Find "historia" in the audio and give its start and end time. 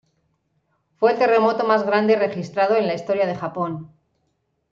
2.95-3.27